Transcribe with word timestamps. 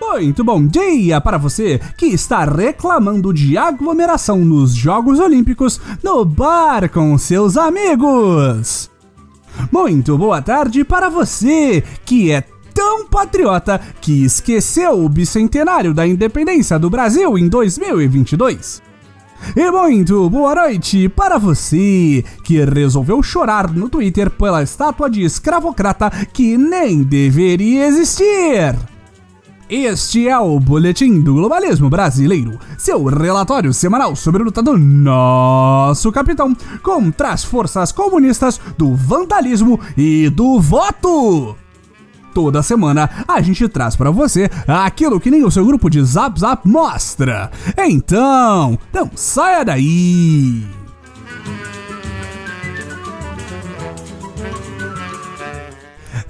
Muito 0.00 0.42
bom 0.42 0.66
dia 0.66 1.20
para 1.20 1.38
você 1.38 1.80
que 1.96 2.06
está 2.06 2.44
reclamando 2.44 3.32
de 3.32 3.56
aglomeração 3.56 4.38
nos 4.38 4.74
Jogos 4.74 5.20
Olímpicos 5.20 5.80
no 6.02 6.24
bar 6.24 6.88
com 6.90 7.16
seus 7.16 7.56
amigos. 7.56 8.90
Muito 9.70 10.18
boa 10.18 10.42
tarde 10.42 10.82
para 10.82 11.08
você 11.08 11.84
que 12.04 12.32
é 12.32 12.42
tão 12.74 13.06
patriota 13.06 13.80
que 14.00 14.24
esqueceu 14.24 15.04
o 15.04 15.08
bicentenário 15.08 15.94
da 15.94 16.06
independência 16.06 16.78
do 16.78 16.90
Brasil 16.90 17.36
em 17.38 17.48
2022. 17.48 18.87
E 19.56 19.70
muito 19.70 20.28
boa 20.28 20.54
noite 20.54 21.08
para 21.08 21.38
você 21.38 22.24
que 22.44 22.64
resolveu 22.64 23.22
chorar 23.22 23.72
no 23.72 23.88
Twitter 23.88 24.30
pela 24.30 24.62
estátua 24.62 25.08
de 25.08 25.22
escravocrata 25.22 26.10
que 26.32 26.56
nem 26.56 27.02
deveria 27.02 27.86
existir. 27.86 28.76
Este 29.70 30.26
é 30.26 30.38
o 30.38 30.58
Boletim 30.58 31.20
do 31.20 31.34
Globalismo 31.34 31.90
Brasileiro, 31.90 32.58
seu 32.78 33.04
relatório 33.04 33.72
semanal 33.74 34.16
sobre 34.16 34.40
a 34.40 34.44
luta 34.46 34.62
do 34.62 34.78
nosso 34.78 36.10
capitão 36.10 36.56
contra 36.82 37.32
as 37.32 37.44
forças 37.44 37.92
comunistas 37.92 38.58
do 38.78 38.94
vandalismo 38.94 39.78
e 39.94 40.30
do 40.30 40.58
voto. 40.58 41.67
Toda 42.34 42.62
semana 42.62 43.08
a 43.26 43.40
gente 43.40 43.68
traz 43.68 43.96
para 43.96 44.10
você 44.10 44.50
aquilo 44.66 45.20
que 45.20 45.30
nem 45.30 45.44
o 45.44 45.50
seu 45.50 45.64
grupo 45.64 45.90
de 45.90 46.02
Zap 46.02 46.38
Zap 46.38 46.68
mostra. 46.68 47.50
Então, 47.76 48.78
não 48.92 49.10
saia 49.14 49.64
daí! 49.64 50.77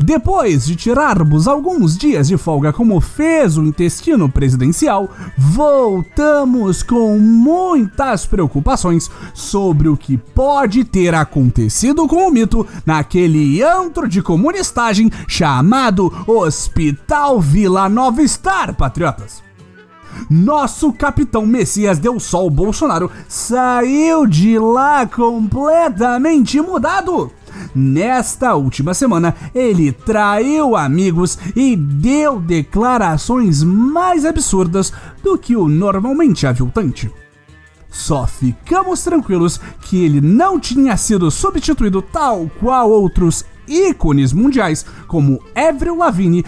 Depois 0.09 0.65
de 0.65 0.75
tirarmos 0.75 1.47
alguns 1.47 1.95
dias 1.95 2.29
de 2.29 2.39
folga, 2.39 2.73
como 2.73 2.99
fez 2.99 3.59
o 3.59 3.63
intestino 3.63 4.27
presidencial, 4.27 5.11
voltamos 5.37 6.83
com 6.83 7.19
muitas 7.19 8.25
preocupações 8.25 9.11
sobre 9.35 9.87
o 9.87 9.99
que 9.99 10.17
pode 10.17 10.83
ter 10.83 11.15
acontecido 11.15 12.09
com 12.09 12.27
o 12.27 12.31
mito 12.31 12.67
naquele 12.87 13.63
antro 13.63 14.09
de 14.09 14.23
comunistagem 14.23 15.11
chamado 15.29 16.11
Hospital 16.27 17.39
Vila 17.39 17.87
Nova 17.87 18.27
Star, 18.27 18.75
patriotas. 18.75 19.43
Nosso 20.31 20.91
capitão 20.91 21.45
Messias 21.45 21.99
deu 21.99 22.19
sol 22.19 22.49
Bolsonaro 22.49 23.11
saiu 23.29 24.27
de 24.27 24.59
lá 24.59 25.07
completamente 25.07 26.59
mudado. 26.63 27.31
Nesta 27.75 28.55
última 28.55 28.95
semana, 28.95 29.35
ele 29.55 29.93
traiu 29.93 30.77
amigos 30.77 31.39
e 31.55 31.77
deu 31.77 32.41
declarações 32.41 33.63
mais 33.63 34.25
absurdas 34.25 34.93
do 35.23 35.37
que 35.39 35.57
o 35.57 35.69
normalmente 35.69 36.47
aviltante. 36.47 37.11
Só 37.91 38.27
ficamos 38.27 39.03
tranquilos 39.03 39.61
que 39.83 40.05
ele 40.05 40.21
não 40.21 40.61
tinha 40.61 40.97
sido 40.97 41.31
substituído 41.31 42.03
tal 42.03 42.51
qual 42.61 42.91
outros 42.91 43.45
ícones 43.67 44.33
mundiais 44.33 44.85
como 45.07 45.43
Avril 45.55 45.97
Lavigne 45.97 46.45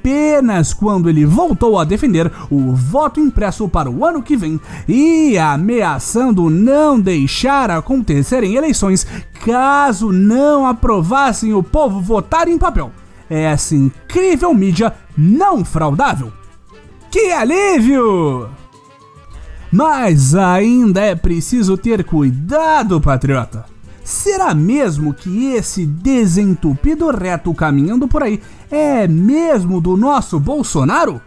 apenas 0.00 0.72
quando 0.72 1.10
ele 1.10 1.26
voltou 1.26 1.78
a 1.78 1.84
defender 1.84 2.32
o 2.50 2.74
voto 2.74 3.20
impresso 3.20 3.68
para 3.68 3.90
o 3.90 4.04
ano 4.04 4.22
que 4.22 4.34
vem 4.34 4.58
e 4.88 5.36
ameaçando 5.36 6.48
não 6.48 6.98
deixar 6.98 7.70
acontecerem 7.70 8.54
eleições 8.54 9.06
caso 9.44 10.10
não 10.10 10.66
aprovassem 10.66 11.52
o 11.52 11.62
povo 11.62 12.00
votar 12.00 12.48
em 12.48 12.56
papel. 12.56 12.90
Essa 13.28 13.76
incrível 13.76 14.54
mídia 14.54 14.94
não 15.16 15.64
fraudável. 15.64 16.32
Que 17.10 17.30
alívio! 17.32 18.48
Mas 19.70 20.34
ainda 20.34 21.00
é 21.02 21.14
preciso 21.14 21.76
ter 21.76 22.02
cuidado, 22.04 23.00
patriota. 23.00 23.66
Será 24.10 24.52
mesmo 24.52 25.14
que 25.14 25.52
esse 25.52 25.86
desentupido 25.86 27.08
reto 27.12 27.54
caminhando 27.54 28.08
por 28.08 28.24
aí 28.24 28.42
é 28.68 29.06
mesmo 29.06 29.80
do 29.80 29.96
nosso 29.96 30.40
Bolsonaro? 30.40 31.20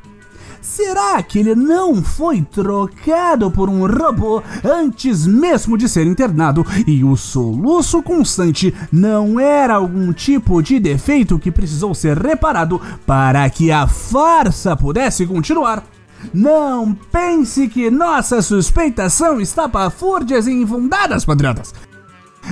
Será 0.62 1.24
que 1.24 1.40
ele 1.40 1.56
não 1.56 2.04
foi 2.04 2.42
trocado 2.42 3.50
por 3.50 3.70
um 3.70 3.88
robô 3.88 4.44
antes 4.66 5.26
mesmo 5.26 5.78
de 5.78 5.88
ser 5.88 6.06
internado 6.06 6.66
e 6.86 7.06
o 7.06 7.16
soluço 7.16 8.04
constante 8.04 8.76
não 8.92 9.40
era 9.40 9.76
algum 9.76 10.12
tipo 10.12 10.62
de 10.62 10.78
defeito 10.78 11.40
que 11.40 11.52
precisou 11.52 11.96
ser 11.96 12.18
reparado 12.18 12.82
para 13.06 13.50
que 13.50 13.72
a 13.72 13.88
farsa 13.88 14.76
pudesse 14.76 15.26
continuar? 15.26 15.86
Não 16.34 16.94
pense 17.12 17.68
que 17.70 17.90
nossas 17.90 18.46
suspeitas 18.46 19.14
são 19.14 19.42
estapafúrdias 19.42 20.48
e 20.48 20.52
infundadas, 20.52 21.26
patriotas. 21.26 21.74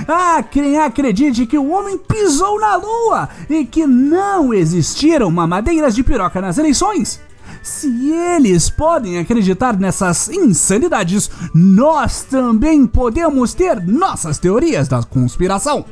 Há 0.08 0.42
quem 0.42 0.78
acredite 0.78 1.46
que 1.46 1.58
o 1.58 1.70
homem 1.70 1.98
pisou 1.98 2.58
na 2.58 2.76
lua 2.76 3.28
e 3.48 3.64
que 3.64 3.86
não 3.86 4.52
existiram 4.52 5.30
mamadeiras 5.30 5.94
de 5.94 6.02
piroca 6.02 6.40
nas 6.40 6.58
eleições. 6.58 7.20
Se 7.62 8.10
eles 8.10 8.68
podem 8.68 9.18
acreditar 9.18 9.78
nessas 9.78 10.28
insanidades, 10.28 11.30
nós 11.54 12.22
também 12.22 12.86
podemos 12.86 13.54
ter 13.54 13.80
nossas 13.86 14.38
teorias 14.38 14.88
da 14.88 15.02
conspiração. 15.02 15.84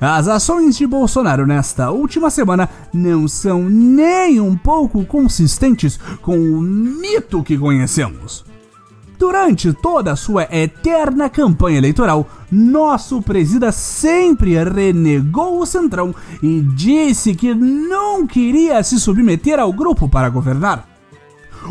As 0.00 0.28
ações 0.28 0.76
de 0.76 0.86
Bolsonaro 0.86 1.46
nesta 1.46 1.90
última 1.90 2.30
semana 2.30 2.68
não 2.92 3.26
são 3.26 3.62
nem 3.62 4.40
um 4.40 4.56
pouco 4.56 5.04
consistentes 5.04 5.98
com 6.20 6.38
o 6.38 6.60
mito 6.60 7.42
que 7.42 7.58
conhecemos. 7.58 8.51
Durante 9.22 9.72
toda 9.72 10.10
a 10.10 10.16
sua 10.16 10.48
eterna 10.50 11.30
campanha 11.30 11.78
eleitoral, 11.78 12.28
nosso 12.50 13.22
presida 13.22 13.70
sempre 13.70 14.56
renegou 14.64 15.60
o 15.60 15.64
Centrão 15.64 16.12
e 16.42 16.60
disse 16.60 17.32
que 17.32 17.54
não 17.54 18.26
queria 18.26 18.82
se 18.82 18.98
submeter 18.98 19.60
ao 19.60 19.72
grupo 19.72 20.08
para 20.08 20.28
governar. 20.28 20.88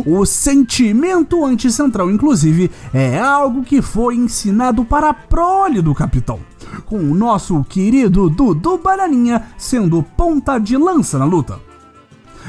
O 0.06 0.26
sentimento 0.26 1.46
anti-central, 1.46 2.10
inclusive, 2.10 2.72
é 2.94 3.20
algo 3.20 3.64
que 3.64 3.82
foi 3.82 4.16
ensinado 4.16 4.86
para 4.86 5.10
a 5.10 5.14
prole 5.14 5.82
do 5.82 5.94
capitão, 5.94 6.40
com 6.86 7.00
o 7.00 7.14
nosso 7.14 7.66
querido 7.66 8.30
Dudu 8.30 8.78
Bananinha 8.78 9.44
sendo 9.58 10.02
ponta 10.02 10.58
de 10.58 10.78
lança 10.78 11.20
na 11.20 11.26
luta 11.26 11.71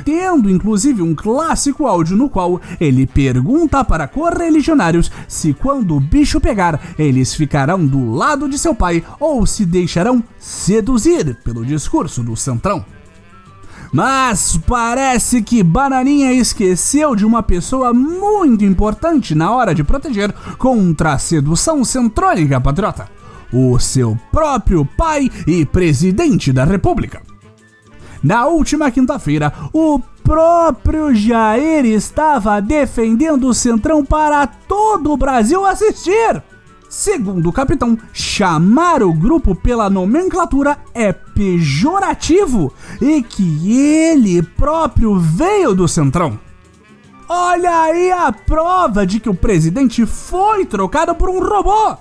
tendo 0.05 0.51
inclusive 0.51 1.03
um 1.03 1.15
clássico 1.15 1.87
áudio 1.87 2.17
no 2.17 2.29
qual 2.29 2.61
ele 2.81 3.07
pergunta 3.07 3.85
para 3.85 4.09
correligionários 4.09 5.11
se 5.29 5.53
quando 5.53 5.97
o 5.97 6.01
bicho 6.01 6.41
pegar, 6.41 6.81
eles 6.99 7.35
ficarão 7.35 7.87
do 7.87 8.11
lado 8.11 8.49
de 8.49 8.59
seu 8.59 8.75
pai 8.75 9.05
ou 9.19 9.47
se 9.47 9.65
deixarão 9.65 10.23
seduzir 10.39 11.37
pelo 11.45 11.65
discurso 11.65 12.23
do 12.23 12.37
Centrão. 12.37 12.85
Mas 13.93 14.59
parece 14.67 15.43
que 15.43 15.63
Bananinha 15.63 16.33
esqueceu 16.33 17.15
de 17.15 17.27
uma 17.27 17.43
pessoa 17.43 17.93
muito 17.93 18.65
importante 18.65 19.35
na 19.35 19.51
hora 19.51 19.75
de 19.75 19.85
proteger 19.85 20.33
contra 20.57 21.13
a 21.13 21.19
sedução 21.19 21.85
centrônica 21.85 22.59
patriota: 22.59 23.07
o 23.53 23.79
seu 23.79 24.19
próprio 24.31 24.87
pai 24.97 25.31
e 25.47 25.67
presidente 25.67 26.53
da 26.55 26.65
República. 26.65 27.32
Na 28.23 28.47
última 28.47 28.91
quinta-feira, 28.91 29.53
o 29.73 30.01
próprio 30.23 31.13
Jair 31.15 31.85
estava 31.85 32.61
defendendo 32.61 33.49
o 33.49 33.55
Centrão 33.55 34.05
para 34.05 34.47
todo 34.47 35.13
o 35.13 35.17
Brasil 35.17 35.65
assistir. 35.67 36.43
Segundo 36.89 37.49
o 37.49 37.53
capitão, 37.53 37.99
chamar 38.13 39.03
o 39.03 39.13
grupo 39.13 39.55
pela 39.55 39.89
nomenclatura 39.89 40.77
é 40.95 41.11
pejorativo 41.11 42.73
e 43.01 43.23
que 43.23 43.81
ele 43.81 44.43
próprio 44.43 45.19
veio 45.19 45.75
do 45.75 45.89
Centrão. 45.89 46.39
Olha 47.29 47.85
aí 47.85 48.13
a 48.13 48.31
prova 48.31 49.07
de 49.07 49.19
que 49.19 49.29
o 49.31 49.35
presidente 49.35 50.05
foi 50.05 50.67
trocado 50.67 51.15
por 51.15 51.31
um 51.31 51.41
robô. 51.41 51.97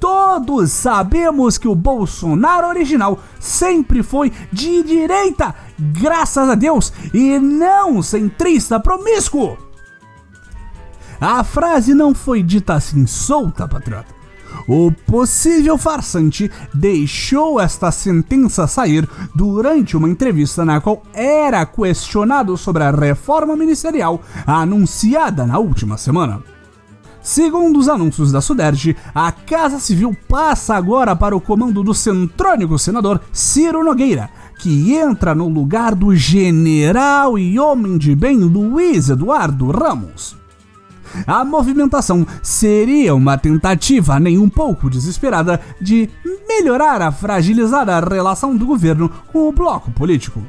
Todos 0.00 0.70
sabemos 0.72 1.58
que 1.58 1.68
o 1.68 1.74
Bolsonaro 1.74 2.66
original 2.68 3.18
sempre 3.38 4.02
foi 4.02 4.32
de 4.52 4.82
direita, 4.82 5.54
graças 5.78 6.48
a 6.48 6.54
Deus, 6.54 6.92
e 7.12 7.38
não 7.38 8.02
centrista 8.02 8.78
promíscuo. 8.80 9.56
A 11.20 11.44
frase 11.44 11.94
não 11.94 12.14
foi 12.14 12.42
dita 12.42 12.74
assim 12.74 13.06
solta, 13.06 13.68
patriota. 13.68 14.22
O 14.66 14.92
possível 15.06 15.76
farsante 15.76 16.50
deixou 16.72 17.60
esta 17.60 17.90
sentença 17.90 18.66
sair 18.66 19.08
durante 19.34 19.96
uma 19.96 20.08
entrevista 20.08 20.64
na 20.64 20.80
qual 20.80 21.02
era 21.12 21.64
questionado 21.66 22.56
sobre 22.56 22.84
a 22.84 22.90
reforma 22.90 23.56
ministerial 23.56 24.20
anunciada 24.46 25.46
na 25.46 25.58
última 25.58 25.96
semana. 25.96 26.42
Segundo 27.22 27.78
os 27.78 27.88
anúncios 27.88 28.32
da 28.32 28.40
Suderge, 28.40 28.96
a 29.14 29.30
Casa 29.30 29.78
Civil 29.78 30.16
passa 30.28 30.74
agora 30.74 31.14
para 31.14 31.36
o 31.36 31.40
comando 31.40 31.82
do 31.82 31.94
centrônico 31.94 32.76
senador 32.78 33.20
Ciro 33.32 33.84
Nogueira, 33.84 34.28
que 34.58 34.92
entra 34.92 35.32
no 35.32 35.48
lugar 35.48 35.94
do 35.94 36.14
general 36.16 37.38
e 37.38 37.60
homem 37.60 37.96
de 37.96 38.16
bem 38.16 38.38
Luiz 38.38 39.08
Eduardo 39.08 39.70
Ramos. 39.70 40.36
A 41.24 41.44
movimentação 41.44 42.26
seria 42.42 43.14
uma 43.14 43.38
tentativa 43.38 44.18
nem 44.18 44.36
um 44.36 44.48
pouco 44.48 44.90
desesperada 44.90 45.60
de 45.80 46.10
melhorar 46.48 47.02
a 47.02 47.12
fragilizada 47.12 48.00
relação 48.00 48.56
do 48.56 48.66
governo 48.66 49.08
com 49.30 49.48
o 49.48 49.52
bloco 49.52 49.92
político. 49.92 50.42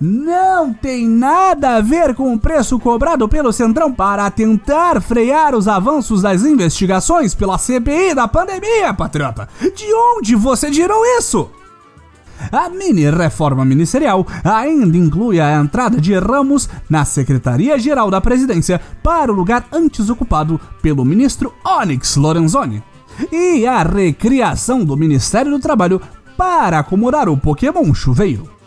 Não 0.00 0.72
tem 0.72 1.06
nada 1.06 1.76
a 1.76 1.80
ver 1.82 2.14
com 2.14 2.32
o 2.32 2.38
preço 2.38 2.78
cobrado 2.78 3.28
pelo 3.28 3.52
Centrão 3.52 3.92
para 3.92 4.30
tentar 4.30 4.98
frear 5.02 5.54
os 5.54 5.68
avanços 5.68 6.22
das 6.22 6.42
investigações 6.42 7.34
pela 7.34 7.58
CPI 7.58 8.14
da 8.14 8.26
pandemia, 8.26 8.94
patriota. 8.94 9.46
De 9.60 9.92
onde 9.92 10.34
você 10.34 10.70
tirou 10.70 11.04
isso? 11.18 11.50
A 12.50 12.70
mini-reforma 12.70 13.62
ministerial 13.62 14.26
ainda 14.42 14.96
inclui 14.96 15.38
a 15.38 15.60
entrada 15.60 16.00
de 16.00 16.14
Ramos 16.14 16.66
na 16.88 17.04
Secretaria-Geral 17.04 18.10
da 18.10 18.22
Presidência 18.22 18.80
para 19.02 19.30
o 19.30 19.34
lugar 19.34 19.66
antes 19.70 20.08
ocupado 20.08 20.58
pelo 20.80 21.04
ministro 21.04 21.52
Onyx 21.62 22.16
Lorenzoni 22.16 22.82
e 23.30 23.66
a 23.66 23.82
recriação 23.82 24.82
do 24.82 24.96
Ministério 24.96 25.50
do 25.50 25.58
Trabalho 25.58 26.00
para 26.38 26.78
acomodar 26.78 27.28
o 27.28 27.36
Pokémon 27.36 27.92
Chuveiro. 27.92 28.59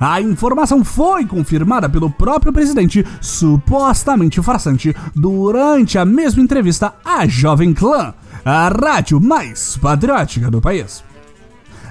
A 0.00 0.20
informação 0.20 0.84
foi 0.84 1.24
confirmada 1.26 1.88
pelo 1.88 2.10
próprio 2.10 2.52
presidente, 2.52 3.04
supostamente 3.20 4.42
farsante, 4.42 4.94
durante 5.14 5.98
a 5.98 6.04
mesma 6.04 6.42
entrevista 6.42 6.94
à 7.04 7.26
Jovem 7.26 7.72
Clã, 7.72 8.14
a 8.44 8.68
rádio 8.68 9.20
mais 9.20 9.76
patriótica 9.76 10.50
do 10.50 10.60
país. 10.60 11.04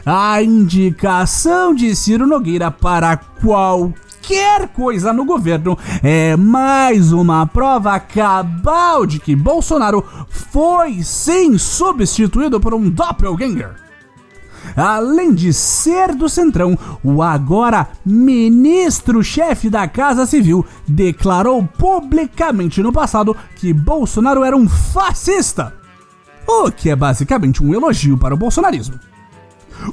A 0.05 0.41
indicação 0.41 1.75
de 1.75 1.95
Ciro 1.95 2.25
Nogueira 2.25 2.71
para 2.71 3.17
qualquer 3.17 4.67
coisa 4.69 5.13
no 5.13 5.25
governo 5.25 5.77
é 6.01 6.35
mais 6.35 7.11
uma 7.11 7.45
prova 7.45 7.99
cabal 7.99 9.05
de 9.05 9.19
que 9.19 9.35
Bolsonaro 9.35 10.03
foi 10.27 11.03
sim 11.03 11.57
substituído 11.57 12.59
por 12.59 12.73
um 12.73 12.89
doppelganger. 12.89 13.90
Além 14.75 15.33
de 15.33 15.53
ser 15.53 16.13
do 16.15 16.29
Centrão, 16.29 16.77
o 17.03 17.21
agora 17.21 17.87
ministro-chefe 18.05 19.69
da 19.69 19.87
Casa 19.87 20.25
Civil 20.25 20.65
declarou 20.87 21.67
publicamente 21.77 22.81
no 22.81 22.91
passado 22.91 23.35
que 23.55 23.73
Bolsonaro 23.73 24.43
era 24.43 24.55
um 24.55 24.67
fascista. 24.67 25.73
O 26.47 26.71
que 26.71 26.89
é 26.89 26.95
basicamente 26.95 27.63
um 27.63 27.73
elogio 27.73 28.17
para 28.17 28.33
o 28.33 28.37
bolsonarismo. 28.37 28.99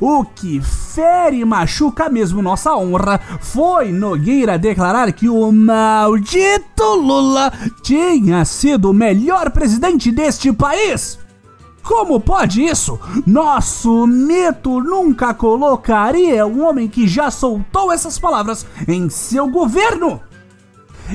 O 0.00 0.24
que 0.24 0.60
fere 0.60 1.40
e 1.40 1.44
machuca 1.44 2.08
mesmo 2.08 2.42
nossa 2.42 2.76
honra 2.76 3.20
foi 3.40 3.90
Nogueira 3.90 4.58
declarar 4.58 5.12
que 5.12 5.28
o 5.28 5.50
maldito 5.50 6.94
Lula 6.94 7.52
tinha 7.82 8.44
sido 8.44 8.90
o 8.90 8.94
melhor 8.94 9.50
presidente 9.50 10.12
deste 10.12 10.52
país. 10.52 11.18
Como 11.88 12.20
pode 12.20 12.62
isso? 12.62 13.00
Nosso 13.26 14.06
mito 14.06 14.78
nunca 14.78 15.32
colocaria 15.32 16.46
um 16.46 16.62
homem 16.62 16.86
que 16.86 17.08
já 17.08 17.30
soltou 17.30 17.90
essas 17.90 18.18
palavras 18.18 18.66
em 18.86 19.08
seu 19.08 19.48
governo. 19.48 20.20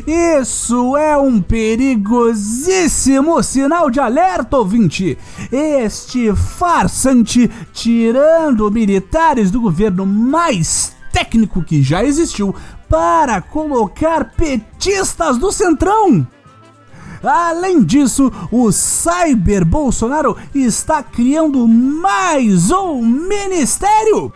Isso 0.07 0.97
é 0.97 1.15
um 1.15 1.39
perigosíssimo 1.39 3.43
sinal 3.43 3.91
de 3.91 3.99
alerta, 3.99 4.57
ouvinte! 4.57 5.15
Este 5.51 6.35
farsante 6.35 7.47
tirando 7.71 8.71
militares 8.71 9.51
do 9.51 9.61
governo 9.61 10.07
mais 10.07 10.95
técnico 11.11 11.61
que 11.61 11.83
já 11.83 12.03
existiu 12.03 12.55
para 12.89 13.39
colocar 13.41 14.31
petistas 14.31 15.37
do 15.37 15.51
Centrão! 15.51 16.27
Além 17.23 17.81
disso, 17.81 18.31
o 18.51 18.69
Cyber 18.71 19.65
Bolsonaro 19.65 20.35
está 20.53 21.01
criando 21.01 21.65
mais 21.67 22.69
um 22.69 23.01
ministério. 23.01 24.33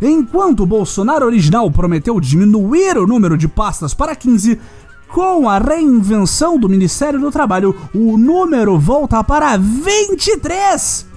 Enquanto 0.00 0.62
o 0.62 0.66
Bolsonaro 0.66 1.24
original 1.24 1.70
prometeu 1.70 2.20
diminuir 2.20 2.98
o 2.98 3.06
número 3.06 3.36
de 3.36 3.48
pastas 3.48 3.94
para 3.94 4.14
15, 4.14 4.60
com 5.08 5.48
a 5.48 5.58
reinvenção 5.58 6.58
do 6.58 6.68
Ministério 6.68 7.18
do 7.18 7.30
Trabalho, 7.30 7.74
o 7.94 8.16
número 8.16 8.78
volta 8.78 9.22
para 9.24 9.56
23. 9.56 11.11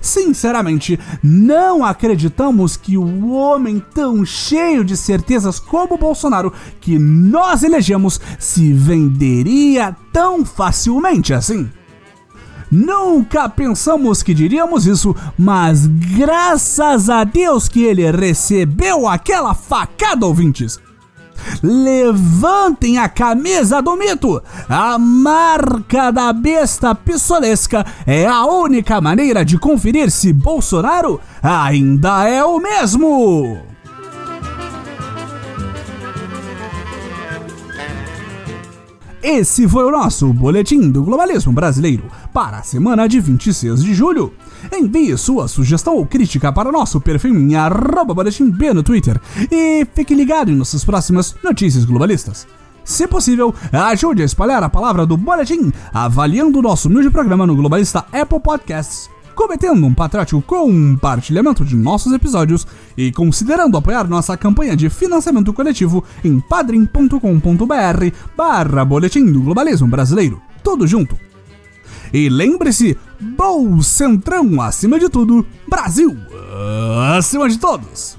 Sinceramente, 0.00 0.98
não 1.22 1.84
acreditamos 1.84 2.76
que 2.76 2.96
o 2.96 3.30
homem 3.30 3.82
tão 3.94 4.24
cheio 4.24 4.84
de 4.84 4.96
certezas 4.96 5.58
como 5.58 5.98
Bolsonaro 5.98 6.52
que 6.80 6.98
nós 6.98 7.62
elegemos 7.62 8.20
se 8.38 8.72
venderia 8.72 9.96
tão 10.12 10.44
facilmente 10.44 11.34
assim. 11.34 11.68
Nunca 12.70 13.48
pensamos 13.48 14.22
que 14.22 14.34
diríamos 14.34 14.86
isso, 14.86 15.16
mas 15.38 15.86
graças 15.86 17.08
a 17.08 17.24
Deus 17.24 17.66
que 17.66 17.82
ele 17.82 18.10
recebeu 18.10 19.08
aquela 19.08 19.54
facada, 19.54 20.26
ouvintes. 20.26 20.78
Levantem 21.62 22.98
a 22.98 23.08
camisa 23.08 23.80
do 23.80 23.96
mito! 23.96 24.42
A 24.68 24.98
marca 24.98 26.10
da 26.10 26.32
besta 26.32 26.94
pistolesca 26.94 27.84
é 28.06 28.26
a 28.26 28.44
única 28.44 29.00
maneira 29.00 29.44
de 29.44 29.58
conferir 29.58 30.10
se 30.10 30.32
Bolsonaro 30.32 31.20
ainda 31.42 32.28
é 32.28 32.44
o 32.44 32.58
mesmo! 32.58 33.68
Esse 39.22 39.68
foi 39.68 39.84
o 39.84 39.90
nosso 39.90 40.32
Boletim 40.32 40.90
do 40.90 41.02
Globalismo 41.02 41.52
Brasileiro 41.52 42.04
para 42.32 42.58
a 42.58 42.62
semana 42.62 43.08
de 43.08 43.18
26 43.18 43.82
de 43.82 43.92
julho. 43.92 44.32
Envie 44.72 45.16
sua 45.16 45.48
sugestão 45.48 45.96
ou 45.96 46.06
crítica 46.06 46.52
para 46.52 46.72
nosso 46.72 47.00
perfil 47.00 47.34
em 47.34 47.54
boletimb 48.14 48.74
no 48.74 48.82
Twitter 48.82 49.20
e 49.50 49.86
fique 49.94 50.14
ligado 50.14 50.50
em 50.50 50.56
nossas 50.56 50.84
próximas 50.84 51.34
notícias 51.42 51.84
globalistas. 51.84 52.46
Se 52.84 53.06
possível, 53.06 53.54
ajude 53.70 54.22
a 54.22 54.24
espalhar 54.24 54.62
a 54.62 54.68
palavra 54.68 55.04
do 55.04 55.16
Boletim 55.16 55.70
avaliando 55.92 56.58
o 56.58 56.62
nosso 56.62 56.88
humilde 56.88 57.10
programa 57.10 57.46
no 57.46 57.54
Globalista 57.54 58.06
Apple 58.12 58.40
Podcasts 58.40 59.10
cometendo 59.38 59.86
um 59.86 59.94
patriótico 59.94 60.42
compartilhamento 60.42 61.64
de 61.64 61.76
nossos 61.76 62.12
episódios 62.12 62.66
e 62.96 63.12
considerando 63.12 63.76
apoiar 63.76 64.08
nossa 64.08 64.36
campanha 64.36 64.76
de 64.76 64.90
financiamento 64.90 65.52
coletivo 65.52 66.02
em 66.24 66.40
padrim.com.br 66.40 68.16
barra 68.36 68.84
Boletim 68.84 69.30
do 69.30 69.40
Globalismo 69.40 69.86
Brasileiro. 69.86 70.42
Tudo 70.64 70.88
junto. 70.88 71.27
E 72.12 72.28
lembre-se, 72.28 72.96
Bolcentrão 73.20 74.60
acima 74.60 74.98
de 74.98 75.08
tudo, 75.08 75.46
Brasil 75.68 76.16
acima 77.16 77.48
de 77.48 77.58
todos! 77.58 78.16